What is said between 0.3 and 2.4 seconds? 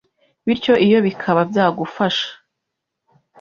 bityo iyo bikaba byagufasha